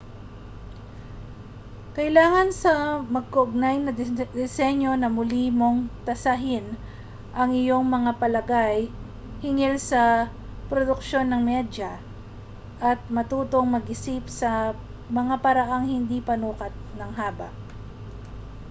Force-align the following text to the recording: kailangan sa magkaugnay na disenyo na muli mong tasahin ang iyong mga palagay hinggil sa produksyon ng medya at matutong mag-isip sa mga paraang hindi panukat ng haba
kailangan 1.97 2.49
sa 2.61 2.73
magkaugnay 3.15 3.75
na 3.85 3.91
disenyo 4.37 4.91
na 4.97 5.09
muli 5.17 5.43
mong 5.59 5.79
tasahin 6.09 6.65
ang 7.39 7.49
iyong 7.63 7.85
mga 7.95 8.11
palagay 8.21 8.77
hinggil 9.45 9.73
sa 9.91 10.03
produksyon 10.73 11.25
ng 11.29 11.41
medya 11.51 11.91
at 12.89 12.97
matutong 13.17 13.67
mag-isip 13.75 14.23
sa 14.39 14.51
mga 15.17 15.35
paraang 15.45 15.85
hindi 15.95 16.17
panukat 16.27 16.73
ng 16.99 17.11
haba 17.19 17.49